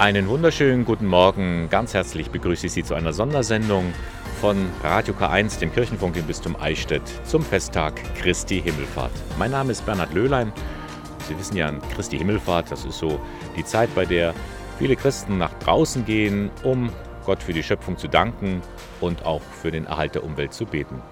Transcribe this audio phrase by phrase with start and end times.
[0.00, 1.68] Einen wunderschönen guten Morgen.
[1.68, 3.92] Ganz herzlich begrüße ich Sie zu einer Sondersendung
[4.40, 9.12] von Radio K1, dem Kirchenfunk im Bistum Eichstätt, zum Festtag Christi Himmelfahrt.
[9.38, 10.54] Mein Name ist Bernhard Löhlein.
[11.28, 13.20] Sie wissen ja, Christi Himmelfahrt, das ist so
[13.58, 14.32] die Zeit, bei der
[14.78, 16.90] viele Christen nach draußen gehen, um
[17.26, 18.62] Gott für die Schöpfung zu danken
[19.02, 21.02] und auch für den Erhalt der Umwelt zu beten.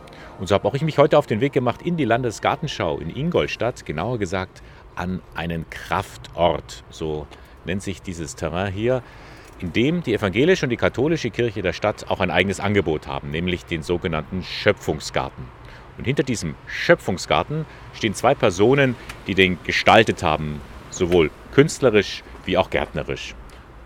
[0.40, 3.14] Und so habe auch ich mich heute auf den Weg gemacht in die Landesgartenschau in
[3.14, 4.62] Ingolstadt, genauer gesagt
[4.94, 6.84] an einen Kraftort.
[6.88, 7.26] So
[7.68, 9.02] nennt sich dieses Terrain hier,
[9.60, 13.30] in dem die evangelische und die katholische Kirche der Stadt auch ein eigenes Angebot haben,
[13.30, 15.44] nämlich den sogenannten Schöpfungsgarten.
[15.96, 18.96] Und hinter diesem Schöpfungsgarten stehen zwei Personen,
[19.26, 20.60] die den gestaltet haben,
[20.90, 23.34] sowohl künstlerisch wie auch gärtnerisch.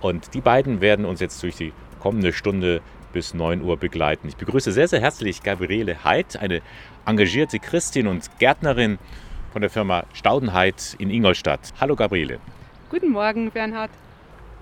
[0.01, 4.29] Und die beiden werden uns jetzt durch die kommende Stunde bis 9 Uhr begleiten.
[4.29, 6.61] Ich begrüße sehr, sehr herzlich Gabriele Heid, eine
[7.07, 8.99] engagierte Christin und Gärtnerin
[9.53, 11.73] von der Firma Staudenheit in Ingolstadt.
[11.81, 12.41] Hallo Gabriele.
[12.93, 13.89] Guten Morgen, Bernhard.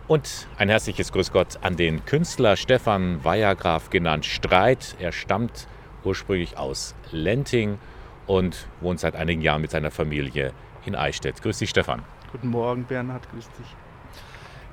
[0.07, 4.95] Und ein herzliches Grüß Gott an den Künstler Stefan Weiergraf, genannt Streit.
[5.01, 5.67] Er stammt
[6.05, 7.81] ursprünglich aus Lenting
[8.29, 10.53] und wohnt seit einigen Jahren mit seiner Familie
[10.87, 11.43] in Eichstätt.
[11.43, 12.05] Grüß dich, Stefan.
[12.31, 13.29] Guten Morgen, Bernhard.
[13.33, 13.67] Grüß dich.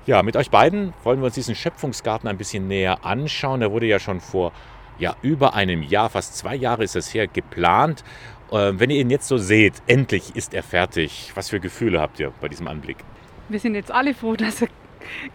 [0.05, 3.61] Ja, mit euch beiden wollen wir uns diesen Schöpfungsgarten ein bisschen näher anschauen.
[3.61, 4.51] Der wurde ja schon vor
[4.99, 8.03] ja, über einem Jahr, fast zwei Jahre ist es her, geplant.
[8.51, 11.31] Äh, wenn ihr ihn jetzt so seht, endlich ist er fertig.
[11.33, 12.97] Was für Gefühle habt ihr bei diesem Anblick?
[13.49, 14.67] Wir sind jetzt alle froh, dass er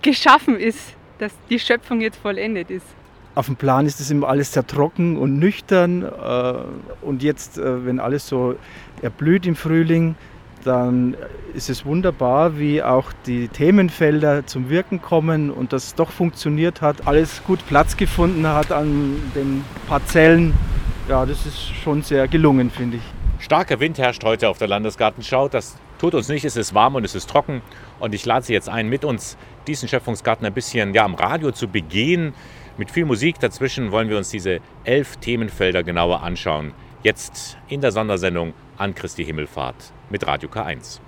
[0.03, 2.87] geschaffen ist, dass die Schöpfung jetzt vollendet ist.
[3.35, 6.03] Auf dem Plan ist es immer alles sehr trocken und nüchtern.
[6.03, 6.55] Äh,
[7.01, 8.57] und jetzt, äh, wenn alles so
[9.01, 10.17] erblüht im Frühling,
[10.65, 11.17] dann
[11.55, 17.07] ist es wunderbar, wie auch die Themenfelder zum Wirken kommen und das doch funktioniert hat,
[17.07, 20.55] alles gut Platz gefunden hat an den Parzellen.
[21.09, 23.03] Ja, das ist schon sehr gelungen, finde ich.
[23.43, 25.49] Starker Wind herrscht heute auf der Landesgartenschau.
[25.49, 27.61] Das tut uns nicht, es ist warm und es ist trocken.
[28.03, 29.37] Und ich lade Sie jetzt ein, mit uns
[29.69, 32.35] diesen Schöpfungsgarten ein bisschen ja, am Radio zu begehen.
[32.77, 36.73] Mit viel Musik dazwischen wollen wir uns diese elf Themenfelder genauer anschauen.
[37.05, 40.99] Jetzt in der Sondersendung an Christi Himmelfahrt mit Radio K1.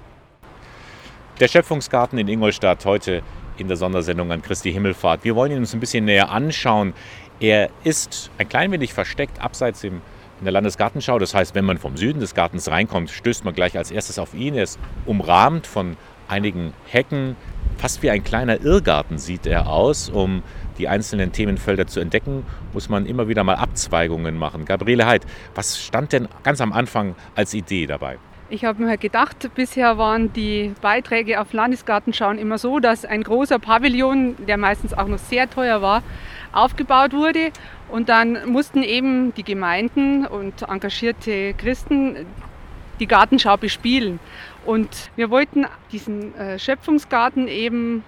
[1.41, 3.23] Der Schöpfungsgarten in Ingolstadt heute
[3.57, 5.25] in der Sondersendung an Christi Himmelfahrt.
[5.25, 6.95] Wir wollen ihn uns ein bisschen näher anschauen.
[7.41, 9.95] Er ist ein klein wenig versteckt abseits im,
[10.39, 11.19] in der Landesgartenschau.
[11.19, 14.33] Das heißt, wenn man vom Süden des Gartens reinkommt, stößt man gleich als erstes auf
[14.33, 14.55] ihn.
[14.55, 15.97] Er ist umrahmt von
[16.29, 17.37] einigen Hecken.
[17.79, 20.09] Fast wie ein kleiner Irrgarten sieht er aus.
[20.09, 20.43] Um
[20.79, 24.65] die einzelnen Themenfelder zu entdecken, muss man immer wieder mal Abzweigungen machen.
[24.65, 25.25] Gabriele Heid,
[25.55, 28.19] was stand denn ganz am Anfang als Idee dabei?
[28.51, 33.59] Ich habe mir gedacht, bisher waren die Beiträge auf Landesgartenschauen immer so, dass ein großer
[33.59, 36.03] Pavillon, der meistens auch noch sehr teuer war,
[36.53, 37.51] aufgebaut wurde.
[37.89, 42.27] Und dann mussten eben die Gemeinden und engagierte Christen
[43.01, 44.21] die Gartenschau bespielen.
[44.65, 48.03] Und wir wollten diesen äh, Schöpfungsgarten eben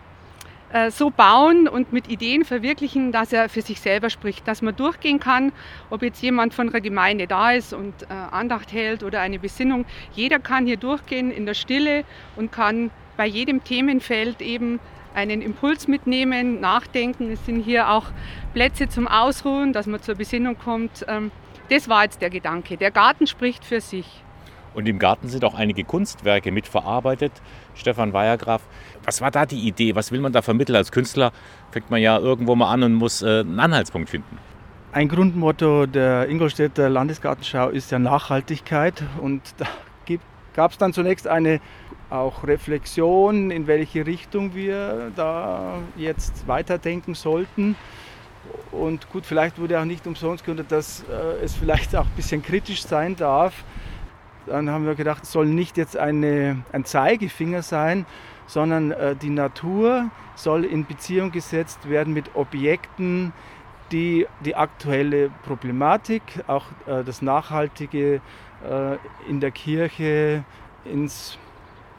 [0.72, 4.74] äh, so bauen und mit Ideen verwirklichen, dass er für sich selber spricht, dass man
[4.74, 5.52] durchgehen kann,
[5.90, 9.84] ob jetzt jemand von einer Gemeinde da ist und äh, Andacht hält oder eine Besinnung.
[10.12, 14.80] Jeder kann hier durchgehen in der Stille und kann bei jedem Themenfeld eben
[15.14, 17.30] einen Impuls mitnehmen, nachdenken.
[17.30, 18.06] Es sind hier auch
[18.52, 21.06] Plätze zum Ausruhen, dass man zur Besinnung kommt.
[21.08, 21.30] Ähm,
[21.70, 22.76] das war jetzt der Gedanke.
[22.76, 24.06] Der Garten spricht für sich.
[24.76, 27.32] Und im Garten sind auch einige Kunstwerke mitverarbeitet.
[27.74, 28.60] Stefan Weiergraf,
[29.06, 29.94] was war da die Idee?
[29.94, 31.32] Was will man da vermitteln als Künstler?
[31.70, 34.36] Fängt man ja irgendwo mal an und muss äh, einen Anhaltspunkt finden.
[34.92, 39.02] Ein Grundmotto der Ingolstädter Landesgartenschau ist ja Nachhaltigkeit.
[39.22, 39.66] Und da
[40.54, 41.60] gab es dann zunächst eine
[42.10, 47.76] auch Reflexion, in welche Richtung wir da jetzt weiterdenken sollten.
[48.72, 52.42] Und gut, vielleicht wurde auch nicht umsonst gegründet, dass äh, es vielleicht auch ein bisschen
[52.42, 53.64] kritisch sein darf
[54.46, 58.06] dann haben wir gedacht, es soll nicht jetzt eine, ein Zeigefinger sein,
[58.46, 63.32] sondern äh, die Natur soll in Beziehung gesetzt werden mit Objekten,
[63.92, 68.20] die die aktuelle Problematik, auch äh, das Nachhaltige
[68.68, 68.96] äh,
[69.28, 70.44] in der Kirche
[70.84, 71.38] ins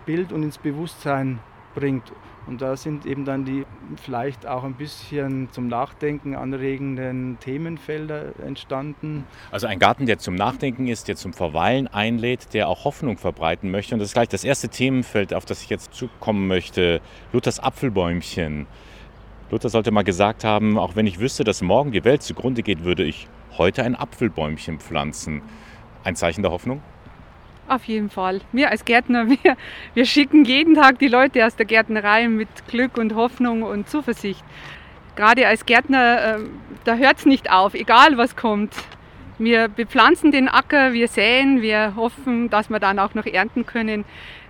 [0.05, 1.39] Bild und ins Bewusstsein
[1.75, 2.11] bringt.
[2.47, 3.65] Und da sind eben dann die
[4.01, 9.25] vielleicht auch ein bisschen zum Nachdenken anregenden Themenfelder entstanden.
[9.51, 13.69] Also ein Garten, der zum Nachdenken ist, der zum Verweilen einlädt, der auch Hoffnung verbreiten
[13.69, 13.95] möchte.
[13.95, 17.01] Und das ist gleich das erste Themenfeld, auf das ich jetzt zukommen möchte.
[17.33, 18.65] Luthers Apfelbäumchen.
[19.49, 22.83] Luther sollte mal gesagt haben, auch wenn ich wüsste, dass morgen die Welt zugrunde geht,
[22.83, 23.27] würde ich
[23.57, 25.41] heute ein Apfelbäumchen pflanzen.
[26.03, 26.81] Ein Zeichen der Hoffnung?
[27.67, 28.41] Auf jeden Fall.
[28.51, 29.57] Wir als Gärtner, wir,
[29.93, 34.43] wir schicken jeden Tag die Leute aus der Gärtnerei mit Glück und Hoffnung und Zuversicht.
[35.15, 36.39] Gerade als Gärtner, äh,
[36.83, 38.73] da hört es nicht auf, egal was kommt.
[39.39, 44.05] Wir bepflanzen den Acker, wir säen, wir hoffen, dass wir dann auch noch ernten können.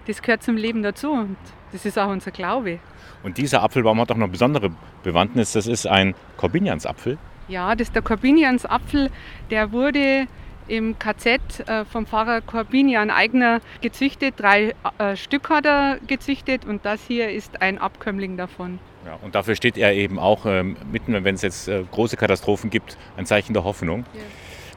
[0.05, 1.37] Das gehört zum Leben dazu und
[1.71, 2.79] das ist auch unser Glaube.
[3.23, 4.71] Und dieser Apfelbaum hat auch noch besondere
[5.03, 5.53] Bewandtnis.
[5.53, 7.17] Das ist ein Corbiniansapfel.
[7.49, 9.09] Ja, das ist der Corbiniansapfel.
[9.49, 10.27] Der wurde
[10.67, 14.35] im KZ äh, vom Pfarrer Corbinian Eigner gezüchtet.
[14.37, 18.79] Drei äh, Stück hat er gezüchtet und das hier ist ein Abkömmling davon.
[19.05, 22.69] Ja, und dafür steht er eben auch ähm, mitten, wenn es jetzt äh, große Katastrophen
[22.69, 24.05] gibt, ein Zeichen der Hoffnung.
[24.13, 24.21] Ja.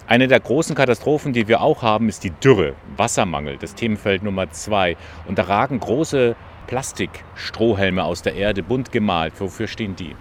[0.07, 4.51] Eine der großen Katastrophen, die wir auch haben, ist die Dürre, Wassermangel, das Themenfeld Nummer
[4.51, 4.97] zwei.
[5.27, 6.35] Und da ragen große
[6.67, 9.35] Plastikstrohhelme aus der Erde, bunt gemalt.
[9.39, 10.17] Wofür stehen die?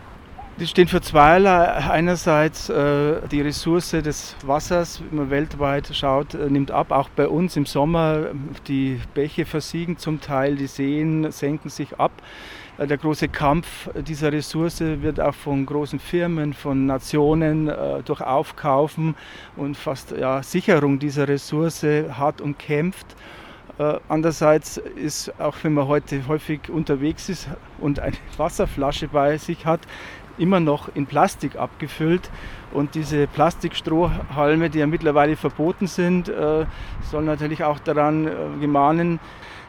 [0.59, 1.67] Die stehen für zweierlei.
[1.89, 6.91] Einerseits äh, die Ressource des Wassers, wenn man weltweit schaut, äh, nimmt ab.
[6.91, 8.25] Auch bei uns im Sommer,
[8.67, 12.11] die Bäche versiegen zum Teil, die Seen senken sich ab.
[12.77, 18.19] Äh, der große Kampf dieser Ressource wird auch von großen Firmen, von Nationen äh, durch
[18.19, 19.15] Aufkaufen
[19.55, 23.15] und fast ja, Sicherung dieser Ressource hart umkämpft.
[23.79, 27.47] Äh, andererseits ist, auch wenn man heute häufig unterwegs ist
[27.79, 29.79] und eine Wasserflasche bei sich hat,
[30.39, 32.29] immer noch in Plastik abgefüllt.
[32.71, 36.65] Und diese Plastikstrohhalme, die ja mittlerweile verboten sind, äh,
[37.09, 39.19] sollen natürlich auch daran äh, gemahnen,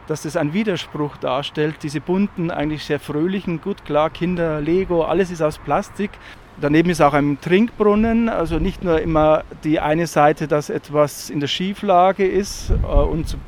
[0.06, 1.76] dass das ein Widerspruch darstellt.
[1.82, 6.10] Diese bunten, eigentlich sehr fröhlichen, gut klar, Kinder, Lego, alles ist aus Plastik.
[6.60, 11.40] Daneben ist auch ein Trinkbrunnen, also nicht nur immer die eine Seite, dass etwas in
[11.40, 13.38] der Schieflage ist äh, und,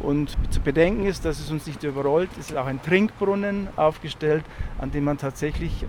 [0.00, 2.28] und zu bedenken ist, dass es uns nicht überrollt.
[2.38, 4.44] Es ist auch ein Trinkbrunnen aufgestellt,
[4.78, 5.86] an dem man tatsächlich,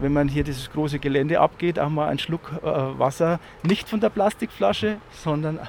[0.00, 4.00] wenn man hier dieses große Gelände abgeht, auch mal einen Schluck äh, Wasser nicht von
[4.00, 5.60] der Plastikflasche, sondern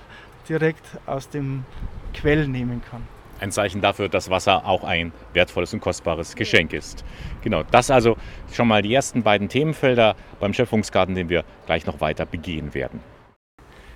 [0.47, 1.65] direkt aus dem
[2.13, 3.03] Quell nehmen kann
[3.39, 7.03] ein Zeichen dafür, dass Wasser auch ein wertvolles und kostbares Geschenk ist.
[7.43, 8.17] Genau, das also
[8.53, 12.99] schon mal die ersten beiden Themenfelder beim Schöpfungsgarten, den wir gleich noch weiter begehen werden.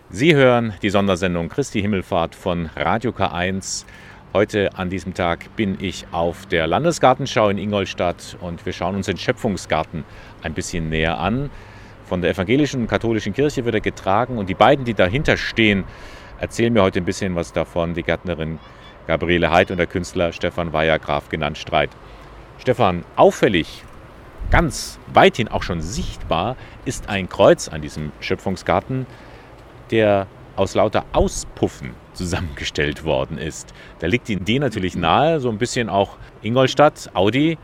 [0.10, 3.86] Sie hören die Sondersendung Christi Himmelfahrt von Radio K1.
[4.33, 9.07] Heute an diesem Tag bin ich auf der Landesgartenschau in Ingolstadt und wir schauen uns
[9.07, 10.06] den Schöpfungsgarten
[10.42, 11.50] ein bisschen näher an.
[12.06, 15.83] Von der evangelischen und katholischen Kirche wird er getragen und die beiden, die dahinter stehen,
[16.39, 17.94] erzählen mir heute ein bisschen was davon.
[17.94, 18.60] Die Gärtnerin
[19.06, 21.89] Gabriele Heid und der Künstler Stefan Weiergraf genannt Streit.
[22.57, 23.83] Stefan, auffällig,
[24.50, 26.56] ganz weithin auch schon sichtbar,
[26.86, 29.07] ist ein Kreuz an diesem Schöpfungsgarten,
[29.92, 33.74] der aus lauter Auspuffen zusammengestellt worden ist.
[34.00, 37.58] Da liegt die Idee natürlich nahe, so ein bisschen auch Ingolstadt, Audi,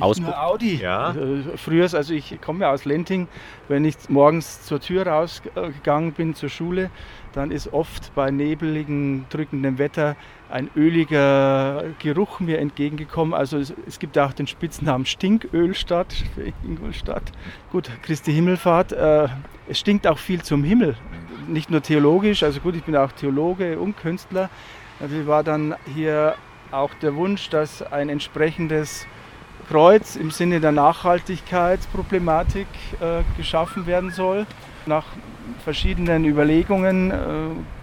[0.00, 0.34] Auspuff.
[0.34, 0.76] Audi.
[0.76, 1.10] Ja.
[1.10, 3.28] Äh, früher, also ich komme ja aus Lenting,
[3.68, 6.90] wenn ich morgens zur Tür rausgegangen bin zur Schule,
[7.32, 10.16] dann ist oft bei nebeligen, drückendem Wetter
[10.50, 13.34] ein öliger Geruch mir entgegengekommen.
[13.34, 17.32] Also es, es gibt auch den Spitznamen Stinköhlstadt für Ingolstadt.
[17.70, 18.92] Gut, Christi Himmelfahrt.
[18.92, 19.28] Äh,
[19.68, 20.96] es stinkt auch viel zum Himmel.
[21.46, 24.50] Nicht nur theologisch, also gut, ich bin auch Theologe und Künstler.
[25.00, 26.34] Natürlich war dann hier
[26.70, 29.06] auch der Wunsch, dass ein entsprechendes
[29.68, 32.66] Kreuz im Sinne der Nachhaltigkeitsproblematik
[33.00, 34.46] äh, geschaffen werden soll.
[34.86, 35.04] Nach
[35.64, 37.14] verschiedenen Überlegungen äh,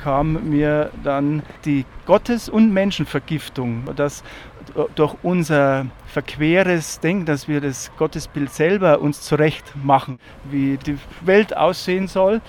[0.02, 4.24] kam mir dann die Gottes- und Menschenvergiftung, dass
[4.96, 10.20] durch unser verqueres Denken, dass wir das Gottesbild selber uns zurecht machen,
[10.50, 12.42] wie die Welt aussehen soll,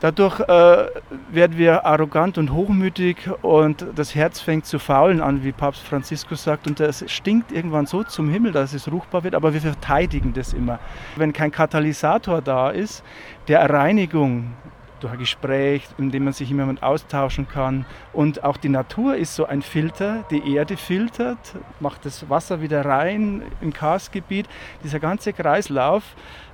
[0.00, 0.86] Dadurch äh,
[1.30, 6.44] werden wir arrogant und hochmütig und das Herz fängt zu faulen an, wie Papst Franziskus
[6.44, 6.66] sagt.
[6.66, 10.52] Und das stinkt irgendwann so zum Himmel, dass es ruchbar wird, aber wir verteidigen das
[10.52, 10.78] immer.
[11.16, 13.02] Wenn kein Katalysator da ist,
[13.48, 14.52] der Reinigung
[15.04, 17.84] durch ein Gespräch, in dem man sich immer mit austauschen kann.
[18.14, 21.38] Und auch die Natur ist so ein Filter, die Erde filtert,
[21.78, 24.48] macht das Wasser wieder rein im Karstgebiet.
[24.82, 26.02] Dieser ganze Kreislauf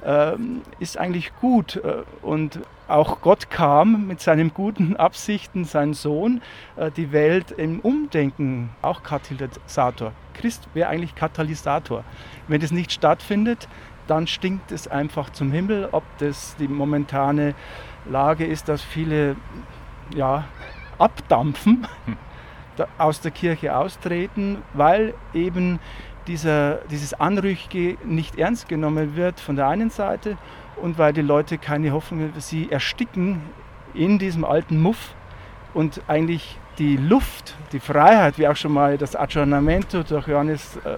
[0.04, 0.32] äh,
[0.80, 1.76] ist eigentlich gut.
[1.76, 6.42] Äh, und auch Gott kam mit seinen guten Absichten, sein Sohn,
[6.74, 10.12] äh, die Welt im Umdenken, auch Katalysator.
[10.34, 12.02] Christ wäre eigentlich Katalysator.
[12.48, 13.68] Wenn das nicht stattfindet,
[14.10, 17.54] dann stinkt es einfach zum Himmel, ob das die momentane
[18.06, 19.36] Lage ist, dass viele
[20.14, 20.44] ja,
[20.98, 21.86] abdampfen,
[22.98, 25.80] aus der Kirche austreten, weil eben
[26.26, 30.38] dieser, dieses Anrüchige nicht ernst genommen wird von der einen Seite
[30.76, 33.42] und weil die Leute keine Hoffnung haben, sie ersticken
[33.94, 35.14] in diesem alten Muff
[35.74, 40.96] und eigentlich die Luft, die Freiheit, wie auch schon mal das Aggiornamento durch Johannes äh,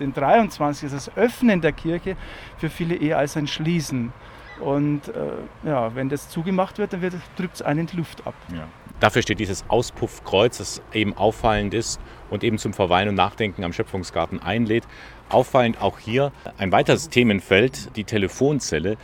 [0.00, 2.16] den 23, das Öffnen der Kirche
[2.58, 4.12] für viele eher als ein Schließen.
[4.60, 7.00] Und äh, ja, wenn das zugemacht wird, dann
[7.36, 8.34] drückt es einen die Luft ab.
[8.52, 8.68] Ja.
[9.00, 13.72] Dafür steht dieses Auspuffkreuz, das eben auffallend ist und eben zum Verweilen und Nachdenken am
[13.72, 14.84] Schöpfungsgarten einlädt.
[15.28, 18.96] Auffallend auch hier ein weiteres Themenfeld, die Telefonzelle.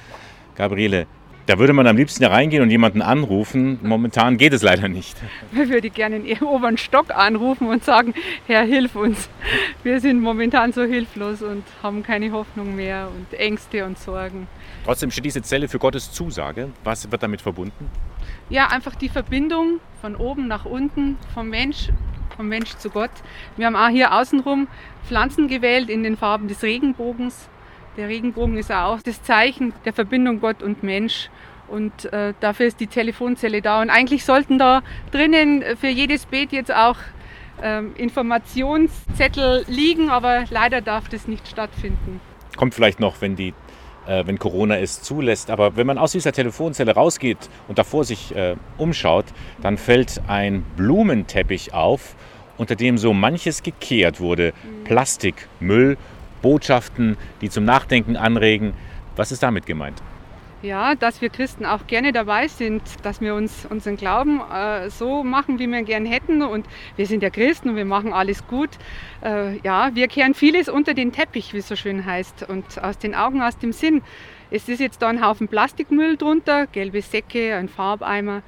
[0.54, 1.06] Gabriele,
[1.50, 3.80] Da würde man am liebsten reingehen und jemanden anrufen.
[3.82, 5.16] Momentan geht es leider nicht.
[5.50, 8.14] Man würde gerne in oberen Stock anrufen und sagen,
[8.46, 9.28] Herr, hilf uns.
[9.82, 14.46] Wir sind momentan so hilflos und haben keine Hoffnung mehr und Ängste und Sorgen.
[14.84, 16.68] Trotzdem steht diese Zelle für Gottes Zusage.
[16.84, 17.90] Was wird damit verbunden?
[18.48, 21.88] Ja, einfach die Verbindung von oben nach unten, vom Mensch,
[22.36, 23.10] vom Mensch zu Gott.
[23.56, 24.68] Wir haben auch hier außenrum
[25.04, 27.48] Pflanzen gewählt in den Farben des Regenbogens.
[27.96, 31.28] Der Regenbogen ist auch das Zeichen der Verbindung Gott und Mensch.
[31.68, 33.80] Und äh, dafür ist die Telefonzelle da.
[33.80, 34.82] Und eigentlich sollten da
[35.12, 36.96] drinnen für jedes Beet jetzt auch
[37.62, 42.20] ähm, Informationszettel liegen, aber leider darf das nicht stattfinden.
[42.56, 43.54] Kommt vielleicht noch, wenn die
[44.06, 45.50] äh, wenn Corona es zulässt.
[45.50, 49.26] Aber wenn man aus dieser Telefonzelle rausgeht und davor sich äh, umschaut,
[49.62, 52.14] dann fällt ein Blumenteppich auf,
[52.56, 54.52] unter dem so manches gekehrt wurde.
[54.52, 54.84] Mhm.
[54.84, 55.96] Plastik, Müll,
[56.42, 58.74] Botschaften, die zum Nachdenken anregen.
[59.16, 60.02] Was ist damit gemeint?
[60.62, 65.24] ja, dass wir Christen auch gerne dabei sind, dass wir uns unseren Glauben äh, so
[65.24, 66.42] machen, wie wir gern hätten.
[66.42, 66.66] Und
[66.96, 68.70] wir sind ja Christen und wir machen alles gut.
[69.24, 72.98] Äh, ja, wir kehren vieles unter den Teppich, wie es so schön heißt, und aus
[72.98, 74.02] den Augen, aus dem Sinn.
[74.50, 78.42] Es ist jetzt da ein Haufen Plastikmüll drunter, gelbe Säcke, ein Farbeimer.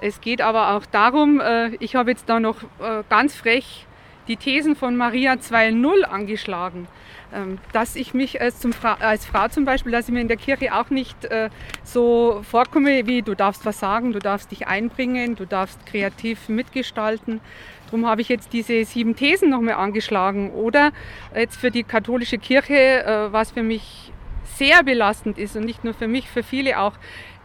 [0.00, 3.86] Es geht aber auch darum, äh, ich habe jetzt da noch äh, ganz frech
[4.28, 6.88] die Thesen von Maria 2.0 angeschlagen.
[7.34, 10.36] Ähm, dass ich mich als, Fra als, Frau zum Beispiel, dass ich mir in der
[10.36, 11.50] Kirche auch nicht äh,
[11.82, 17.40] so vorkomme, wie du darfst was sagen, du darfst dich einbringen, du darfst kreativ mitgestalten.
[17.86, 20.52] Darum habe ich jetzt diese sieben Thesen nochmal angeschlagen.
[20.52, 20.92] Oder
[21.34, 24.12] jetzt für die katholische Kirche, äh, was für mich
[24.56, 26.92] sehr belastend ist und nicht nur für mich, für viele auch,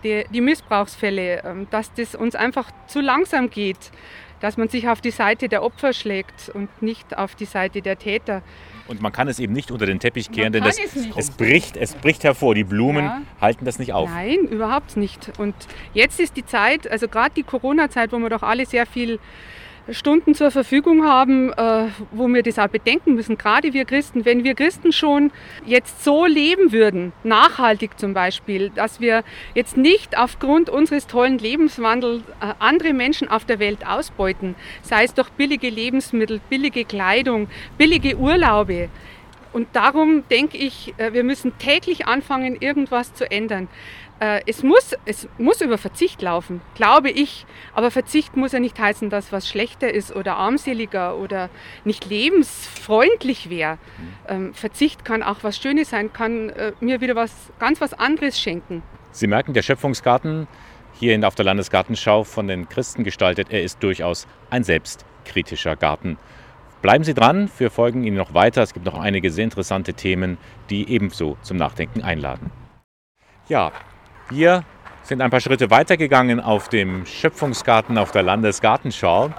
[0.04, 3.92] die, die Missbrauchsfälle, äh, dass das uns einfach zu langsam geht,
[4.40, 7.98] dass man sich auf die Seite der Opfer schlägt und nicht auf die Seite der
[7.98, 8.42] Täter.
[8.88, 11.78] Und man kann es eben nicht unter den Teppich kehren, denn das, es, es, bricht,
[11.78, 12.56] es bricht hervor.
[12.56, 13.22] Die Blumen ja.
[13.40, 14.10] halten das nicht auf.
[14.10, 15.32] Nein, überhaupt nicht.
[15.38, 15.54] Und
[15.94, 19.20] jetzt ist die Zeit, also gerade die Corona-Zeit, wo wir doch alle sehr viel
[19.92, 24.44] Stunden zur Verfügung haben, äh, wo wir das auch bedenken müssen, gerade wir Christen, wenn
[24.44, 25.32] wir Christen schon
[25.66, 29.24] jetzt so leben würden, nachhaltig zum Beispiel, dass wir
[29.56, 35.14] jetzt nicht aufgrund unseres tollen Lebenswandels äh, andere Menschen auf der Welt ausbeuten, sei es
[35.14, 38.90] durch billige Lebensmittel, billige Kleidung, billige Urlaube.
[39.52, 43.68] Und darum denke ich, äh, wir müssen täglich anfangen, irgendwas zu ändern.
[44.20, 47.46] Äh, es, muss, es muss über Verzicht laufen, glaube ich.
[47.74, 51.50] Aber Verzicht muss ja nicht heißen, dass was schlechter ist oder armseliger oder
[51.86, 53.76] nicht lebensfreundlich wäre.
[53.76, 53.80] Mhm.
[54.28, 58.40] Ähm, Verzicht kann auch was Schönes sein, kann äh, mir wieder was ganz was anderes
[58.40, 58.84] schenken.
[59.12, 60.48] Sie merken, der Schöpfungsgarten
[61.00, 66.18] hier auf der Landesgartenschau von den Christen gestaltet, er ist durchaus ein selbstkritischer Garten.
[66.82, 68.62] Bleiben Sie dran, wir folgen Ihnen noch weiter.
[68.62, 70.38] Es gibt noch einige sehr interessante Themen,
[70.70, 72.52] die ebenso zum Nachdenken einladen.
[73.48, 73.72] Ja,
[74.30, 74.64] wir
[75.04, 79.32] sind ein paar Schritte weitergegangen auf dem Schöpfungsgarten auf der Landesgartenschau.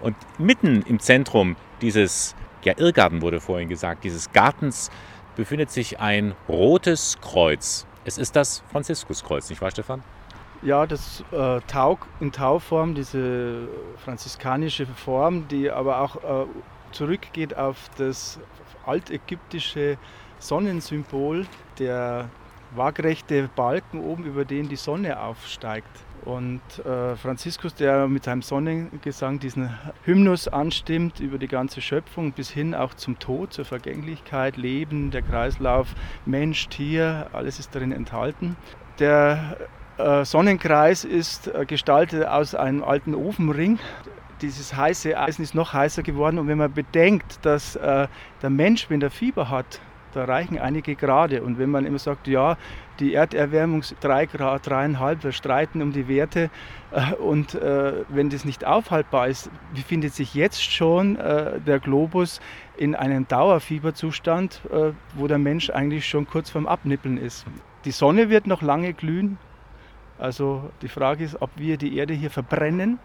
[0.00, 4.90] Und mitten im Zentrum dieses, ja, Irrgarten wurde vorhin gesagt, dieses Gartens
[5.34, 7.86] befindet sich ein rotes Kreuz.
[8.04, 10.02] Es ist das Franziskuskreuz, nicht wahr, Stefan?
[10.62, 13.68] Ja, das äh, Tau in Tauform, diese
[14.04, 16.46] franziskanische Form, die aber auch äh,
[16.92, 18.40] zurückgeht auf das
[18.86, 19.98] altägyptische
[20.38, 21.46] Sonnensymbol
[21.78, 22.28] der
[22.74, 25.88] waagrechte Balken oben, über den die Sonne aufsteigt.
[26.24, 29.70] Und äh, Franziskus, der mit seinem Sonnengesang diesen
[30.04, 35.22] Hymnus anstimmt über die ganze Schöpfung bis hin auch zum Tod, zur Vergänglichkeit, Leben, der
[35.22, 35.94] Kreislauf,
[36.26, 38.56] Mensch, Tier, alles ist darin enthalten.
[38.98, 39.56] Der
[39.96, 43.78] äh, Sonnenkreis ist äh, gestaltet aus einem alten Ofenring.
[44.42, 48.06] Dieses heiße Eisen ist noch heißer geworden und wenn man bedenkt, dass äh,
[48.42, 49.80] der Mensch, wenn er Fieber hat,
[50.14, 51.42] da reichen einige Grade.
[51.42, 52.56] Und wenn man immer sagt, ja,
[53.00, 56.50] die Erderwärmung 3 Grad, 3,5, wir streiten um die Werte
[56.90, 62.40] äh, und äh, wenn das nicht aufhaltbar ist, befindet sich jetzt schon äh, der Globus
[62.76, 67.46] in einem Dauerfieberzustand, äh, wo der Mensch eigentlich schon kurz vorm Abnippeln ist.
[67.84, 69.38] Die Sonne wird noch lange glühen.
[70.18, 72.98] Also die Frage ist, ob wir die Erde hier verbrennen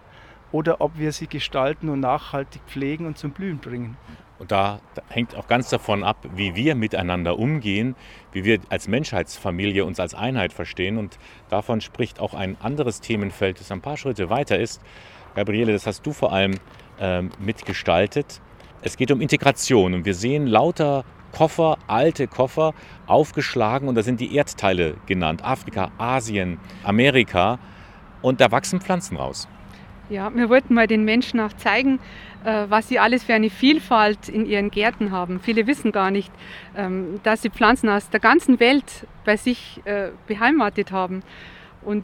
[0.53, 3.97] oder ob wir sie gestalten und nachhaltig pflegen und zum Blühen bringen.
[4.39, 4.79] Und da
[5.09, 7.95] hängt auch ganz davon ab, wie wir miteinander umgehen,
[8.31, 10.97] wie wir als Menschheitsfamilie uns als Einheit verstehen.
[10.97, 11.17] Und
[11.49, 14.81] davon spricht auch ein anderes Themenfeld, das ein paar Schritte weiter ist.
[15.35, 16.53] Gabriele, das hast du vor allem
[16.99, 18.41] ähm, mitgestaltet.
[18.81, 22.73] Es geht um Integration und wir sehen lauter Koffer, alte Koffer,
[23.07, 25.43] aufgeschlagen und da sind die Erdteile genannt.
[25.43, 27.59] Afrika, Asien, Amerika.
[28.21, 29.47] Und da wachsen Pflanzen raus.
[30.09, 31.99] Ja, wir wollten mal den Menschen auch zeigen,
[32.43, 35.39] äh, was sie alles für eine Vielfalt in ihren Gärten haben.
[35.39, 36.31] Viele wissen gar nicht,
[36.75, 41.23] ähm, dass sie Pflanzen aus der ganzen Welt bei sich äh, beheimatet haben.
[41.81, 42.03] Und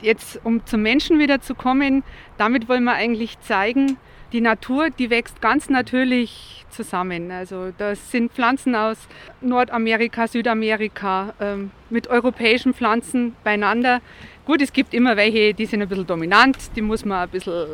[0.00, 2.04] jetzt, um zum Menschen wieder zu kommen,
[2.38, 3.96] damit wollen wir eigentlich zeigen,
[4.32, 7.30] die Natur, die wächst ganz natürlich zusammen.
[7.30, 8.96] Also das sind Pflanzen aus
[9.40, 14.00] Nordamerika, Südamerika ähm, mit europäischen Pflanzen beieinander.
[14.46, 17.66] Gut, es gibt immer welche, die sind ein bisschen dominant, die muss man ein bisschen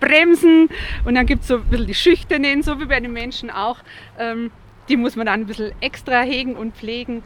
[0.00, 0.70] bremsen.
[1.04, 3.78] Und dann gibt es so ein bisschen die Schüchternen, so wie bei den Menschen auch.
[4.18, 4.50] Ähm,
[4.88, 7.22] die muss man dann ein bisschen extra hegen und pflegen.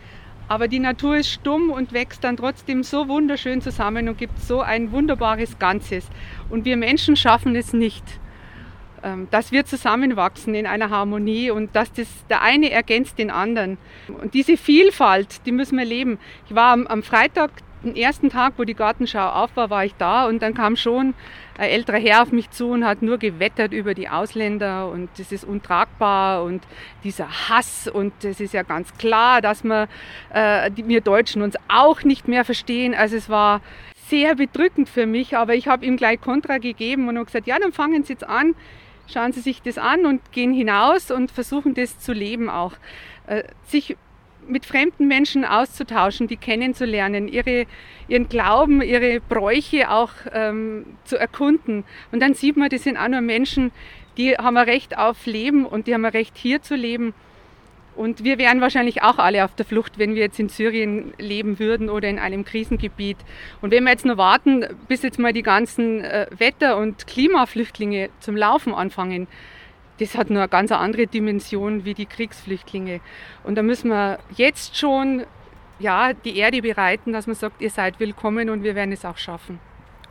[0.48, 4.60] Aber die Natur ist stumm und wächst dann trotzdem so wunderschön zusammen und gibt so
[4.60, 6.06] ein wunderbares Ganzes.
[6.50, 8.04] Und wir Menschen schaffen es nicht,
[9.30, 13.78] dass wir zusammenwachsen in einer Harmonie und dass das, der eine ergänzt den anderen.
[14.08, 16.18] Und diese Vielfalt, die müssen wir leben.
[16.48, 17.50] Ich war am, am Freitag,
[17.84, 21.14] den ersten Tag, wo die Gartenschau auf war, war ich da und dann kam schon
[21.56, 25.32] ein älterer Herr auf mich zu und hat nur gewettert über die Ausländer und das
[25.32, 26.62] ist untragbar und
[27.04, 29.88] dieser Hass und es ist ja ganz klar, dass wir,
[30.32, 32.94] äh, wir Deutschen uns auch nicht mehr verstehen.
[32.94, 33.60] Also es war
[34.08, 37.58] sehr bedrückend für mich, aber ich habe ihm gleich Kontra gegeben und habe gesagt, ja,
[37.58, 38.54] dann fangen Sie jetzt an,
[39.06, 42.72] schauen Sie sich das an und gehen hinaus und versuchen das zu leben auch.
[43.26, 43.96] Äh, sich
[44.48, 47.66] mit fremden Menschen auszutauschen, die kennenzulernen, ihre,
[48.08, 51.84] ihren Glauben, ihre Bräuche auch ähm, zu erkunden.
[52.12, 53.72] Und dann sieht man, das sind auch nur Menschen,
[54.16, 57.14] die haben ein Recht auf Leben und die haben ein Recht hier zu leben.
[57.96, 61.58] Und wir wären wahrscheinlich auch alle auf der Flucht, wenn wir jetzt in Syrien leben
[61.58, 63.16] würden oder in einem Krisengebiet.
[63.62, 68.10] Und wenn wir jetzt nur warten, bis jetzt mal die ganzen äh, Wetter- und Klimaflüchtlinge
[68.20, 69.26] zum Laufen anfangen,
[69.98, 73.00] das hat nur eine ganz andere Dimension wie die Kriegsflüchtlinge.
[73.44, 75.24] Und da müssen wir jetzt schon
[75.78, 79.16] ja, die Erde bereiten, dass man sagt, ihr seid willkommen und wir werden es auch
[79.16, 79.58] schaffen.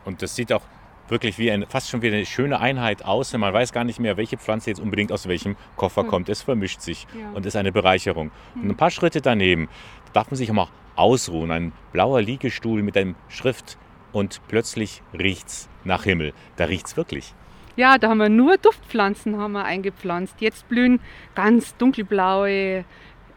[0.04, 0.62] Und das sieht auch
[1.08, 3.32] wirklich wie eine, fast schon wie eine schöne Einheit aus.
[3.32, 6.08] Man weiß gar nicht mehr, welche Pflanze jetzt unbedingt aus welchem Koffer hm.
[6.08, 6.28] kommt.
[6.28, 7.30] Es vermischt sich ja.
[7.34, 8.30] und ist eine Bereicherung.
[8.54, 8.62] Hm.
[8.62, 9.68] Und ein paar Schritte daneben
[10.12, 11.50] darf man sich auch mal ausruhen.
[11.50, 13.78] Ein blauer Liegestuhl mit einem Schrift
[14.12, 16.32] und plötzlich riecht es nach Himmel.
[16.56, 17.34] Da riecht es wirklich.
[17.76, 20.40] Ja, da haben wir nur Duftpflanzen haben wir eingepflanzt.
[20.40, 21.00] Jetzt blühen
[21.34, 22.84] ganz dunkelblaue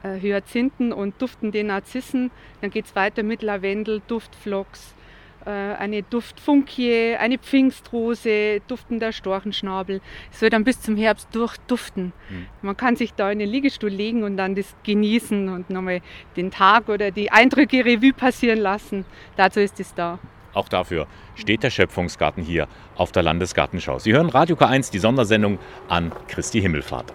[0.04, 2.32] äh, Hyazinthen und duftende Narzissen.
[2.62, 4.96] Dann geht es weiter mit Lavendel, Duftflocks,
[5.46, 10.02] eine Duftfunkie, eine Pfingstrose, duftender Storchenschnabel.
[10.32, 12.14] Es wird dann bis zum Herbst durchduften.
[12.30, 12.46] Mhm.
[12.62, 16.02] Man kann sich da in den Liegestuhl legen und dann das genießen und nochmal
[16.36, 19.06] den Tag oder die Eindrücke Revue passieren lassen.
[19.38, 20.20] Dazu ist es da.
[20.54, 24.00] Auch dafür steht der Schöpfungsgarten hier auf der Landesgartenschau.
[24.00, 27.14] Sie hören Radio K1, die Sondersendung an Christi Himmelfahrt.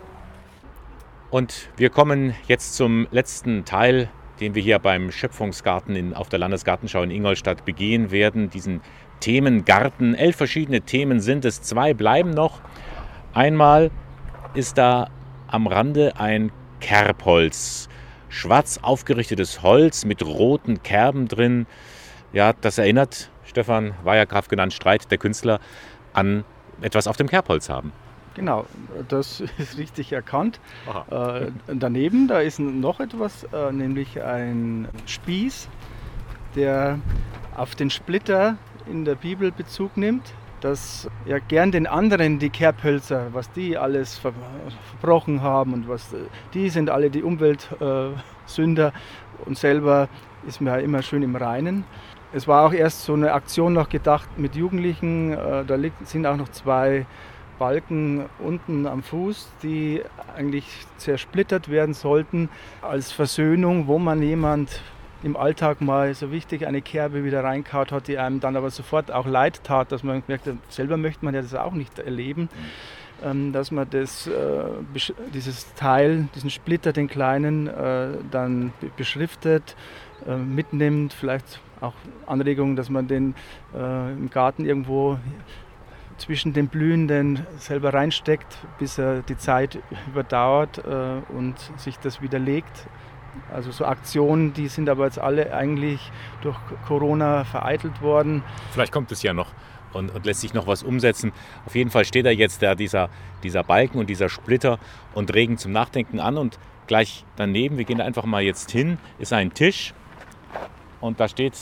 [1.31, 4.09] Und wir kommen jetzt zum letzten Teil,
[4.41, 8.51] den wir hier beim Schöpfungsgarten in, auf der Landesgartenschau in Ingolstadt begehen werden.
[8.51, 8.81] Diesen
[9.21, 10.15] Themengarten.
[10.15, 11.63] Elf verschiedene Themen sind es.
[11.63, 12.61] Zwei bleiben noch.
[13.33, 13.91] Einmal
[14.55, 15.09] ist da
[15.49, 17.89] am Rande ein Kerbholz.
[18.29, 21.67] Schwarz aufgerichtetes Holz mit roten Kerben drin.
[22.33, 25.61] Ja, das erinnert Stefan Weierkraft genannt Streit, der Künstler,
[26.13, 26.45] an
[26.81, 27.93] etwas auf dem Kerbholz haben.
[28.35, 28.67] Genau,
[29.09, 30.61] das ist richtig erkannt.
[31.11, 35.69] Äh, daneben, da ist noch etwas, äh, nämlich ein Spieß,
[36.57, 36.99] der
[37.57, 38.57] auf den Splitter
[38.91, 44.19] in der Bibel Bezug nimmt, dass ja gern den anderen die Kerbhölzer, was die alles
[44.19, 46.15] verbrochen haben und was
[46.55, 50.09] die sind alle die Umweltsünder äh, und selber
[50.47, 51.85] ist man ja immer schön im Reinen.
[52.33, 55.33] Es war auch erst so eine Aktion noch gedacht mit Jugendlichen.
[55.33, 57.07] Äh, da sind auch noch zwei
[57.59, 60.03] Balken unten am Fuß, die
[60.37, 62.49] eigentlich zersplittert werden sollten
[62.83, 64.81] als Versöhnung, wo man jemand
[65.23, 69.11] im Alltag mal so wichtig eine Kerbe wieder reinkaut hat, die einem dann aber sofort
[69.11, 72.51] auch leid tat, dass man merkt, selber möchte man ja das auch nicht erleben,
[73.23, 74.65] ähm, dass man das, äh,
[75.33, 79.77] dieses Teil, diesen Splitter, den kleinen, äh, dann beschriftet,
[80.27, 81.93] mitnimmt, vielleicht auch
[82.27, 83.35] Anregungen, dass man den
[83.75, 85.19] äh, im Garten irgendwo
[86.19, 92.87] zwischen den Blühenden selber reinsteckt, bis er die Zeit überdauert äh, und sich das widerlegt.
[93.53, 98.43] Also so Aktionen, die sind aber jetzt alle eigentlich durch Corona vereitelt worden.
[98.71, 99.53] Vielleicht kommt es ja noch
[99.93, 101.33] und, und, lässt sich noch was umsetzen.
[101.67, 103.09] Auf jeden Fall steht da jetzt da dieser,
[103.43, 104.79] dieser Balken und dieser Splitter
[105.15, 108.99] und regen zum Nachdenken an und gleich daneben, wir gehen da einfach mal jetzt hin,
[109.19, 109.95] ist ein Tisch
[111.01, 111.55] und da steht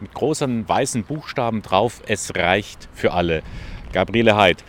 [0.00, 3.42] mit großen weißen Buchstaben drauf, es reicht für alle.
[3.96, 4.62] Gabriele Heid,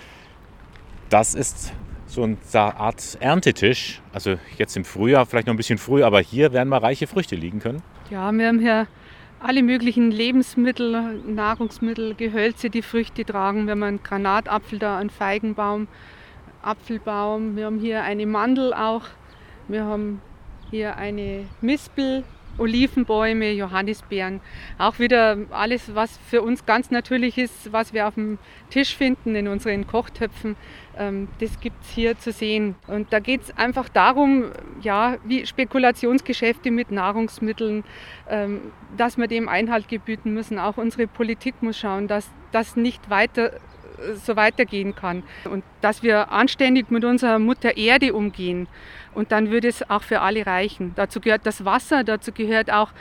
[1.10, 1.74] das ist
[2.06, 4.02] so eine Art Erntetisch.
[4.14, 7.36] Also jetzt im Frühjahr, vielleicht noch ein bisschen früh, aber hier werden mal reiche Früchte
[7.36, 7.82] liegen können.
[8.10, 8.88] Ja, wir haben hier
[9.42, 13.66] alle möglichen Lebensmittel, Nahrungsmittel, Gehölze, die Früchte tragen.
[13.66, 15.90] Wir haben einen Granatapfel da, einen Feigenbaum,
[16.62, 17.58] Apfelbaum.
[17.58, 19.04] Wir haben hier eine Mandel auch.
[19.68, 20.22] Wir haben
[20.72, 22.24] hier eine Mispel,
[22.58, 24.42] Olivenbäume, Johannisbeeren.
[24.78, 28.38] Auch wieder alles, was für uns ganz natürlich ist, was wir auf dem
[28.70, 30.56] Tisch finden in unseren Kochtöpfen.
[30.98, 32.76] Ähm, das gibt es hier zu sehen.
[32.88, 37.84] Und da geht es einfach darum, ja, wie Spekulationsgeschäfte mit Nahrungsmitteln,
[38.30, 40.60] ähm, dass wir dem Einhalt gebieten müssen.
[40.60, 43.52] Auch unsere Politik muss schauen, dass das nicht weiter
[44.14, 48.68] so weitergehen kann und dass wir anständig mit unserer Mutter Erde umgehen.
[49.14, 50.94] Und dann würde es auch für alle reichen.
[50.96, 52.92] Dazu gehört das Wasser, dazu gehört auch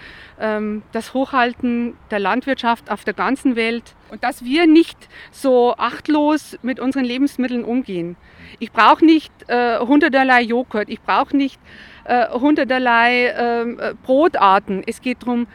[0.40, 3.94] ähm, das Hochhalten der Landwirtschaft auf der ganzen Welt.
[4.10, 4.96] Und dass wir nicht
[5.30, 8.16] so achtlos mit unseren Lebensmitteln umgehen.
[8.60, 11.60] Ich brauche nicht äh, hunderterlei Joghurt, ich brauche nicht
[12.04, 14.84] äh, hunderterlei ähm, äh, Brotarten.
[14.86, 15.46] Es geht darum,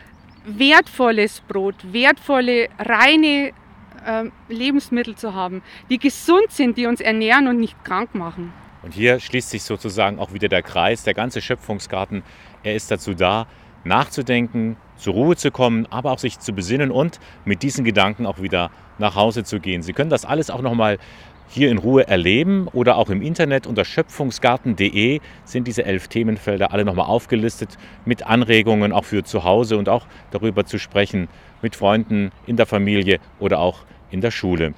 [0.45, 3.51] wertvolles Brot, wertvolle, reine
[4.50, 8.54] Lebensmittel zu haben, die gesund sind, die uns ernähren und nicht krank machen.
[8.84, 12.24] Und hier schließt sich sozusagen auch wieder der Kreis, der ganze Schöpfungsgarten.
[12.64, 13.46] Er ist dazu da,
[13.84, 18.42] nachzudenken, zur Ruhe zu kommen, aber auch sich zu besinnen und mit diesen Gedanken auch
[18.42, 19.82] wieder nach Hause zu gehen.
[19.82, 20.98] Sie können das alles auch nochmal
[21.52, 26.86] hier in Ruhe erleben oder auch im Internet unter schöpfungsgarten.de sind diese elf Themenfelder alle
[26.86, 31.28] nochmal aufgelistet mit Anregungen auch für zu Hause und auch darüber zu sprechen
[31.62, 33.80] mit Freunden in der Familie oder auch
[34.12, 34.74] in der Schule.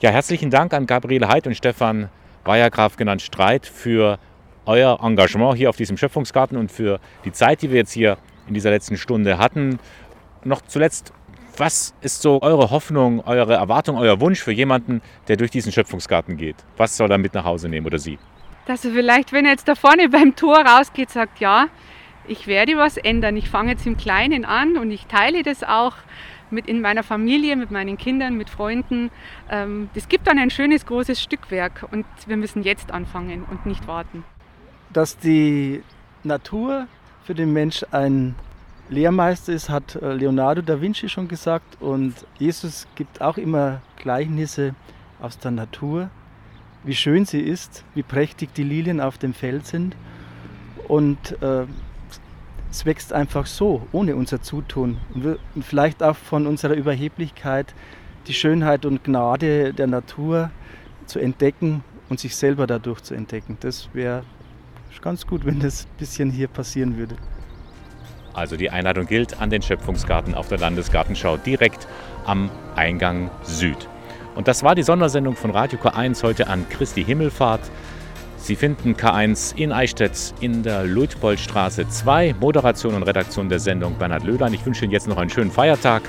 [0.00, 2.08] Ja, herzlichen Dank an Gabriele Heid und Stefan
[2.44, 4.20] Weiergraf genannt Streit für
[4.64, 8.16] euer Engagement hier auf diesem Schöpfungsgarten und für die Zeit, die wir jetzt hier
[8.46, 9.80] in dieser letzten Stunde hatten.
[10.44, 11.12] Noch zuletzt,
[11.58, 16.36] was ist so eure Hoffnung, eure Erwartung, euer Wunsch für jemanden, der durch diesen Schöpfungsgarten
[16.36, 16.56] geht?
[16.76, 18.18] Was soll er mit nach Hause nehmen oder sie?
[18.66, 21.68] Dass er vielleicht, wenn er jetzt da vorne beim Tor rausgeht, sagt, ja,
[22.28, 23.36] ich werde was ändern.
[23.36, 25.94] Ich fange jetzt im Kleinen an und ich teile das auch
[26.50, 29.10] mit in meiner Familie, mit meinen Kindern, mit Freunden.
[29.50, 33.86] Ähm, das gibt dann ein schönes, großes Stückwerk und wir müssen jetzt anfangen und nicht
[33.86, 34.24] warten.
[34.92, 35.82] Dass die
[36.22, 36.86] Natur
[37.24, 38.36] für den Mensch ein
[38.88, 44.74] Lehrmeister ist, hat äh, Leonardo da Vinci schon gesagt und Jesus gibt auch immer Gleichnisse
[45.20, 46.10] aus der Natur,
[46.84, 49.96] wie schön sie ist, wie prächtig die Lilien auf dem Feld sind
[50.88, 51.66] und äh,
[52.70, 54.98] es wächst einfach so, ohne unser Zutun.
[55.14, 57.74] Und vielleicht auch von unserer Überheblichkeit
[58.26, 60.50] die Schönheit und Gnade der Natur
[61.06, 63.56] zu entdecken und sich selber dadurch zu entdecken.
[63.60, 64.24] Das wäre
[65.00, 67.16] ganz gut, wenn das ein bisschen hier passieren würde.
[68.36, 71.88] Also die Einladung gilt an den Schöpfungsgarten auf der Landesgartenschau direkt
[72.26, 73.88] am Eingang Süd.
[74.34, 77.62] Und das war die Sondersendung von Radio K1 heute an Christi Himmelfahrt.
[78.36, 82.34] Sie finden K1 in Eichstätt in der Luitpoldstraße 2.
[82.38, 84.52] Moderation und Redaktion der Sendung Bernhard Löhlein.
[84.52, 86.02] Ich wünsche Ihnen jetzt noch einen schönen Feiertag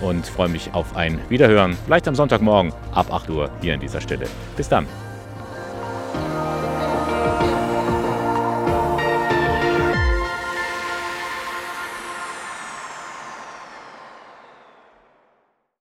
[0.00, 1.76] und freue mich auf ein Wiederhören.
[1.84, 4.26] Vielleicht am Sonntagmorgen ab 8 Uhr hier an dieser Stelle.
[4.56, 4.86] Bis dann.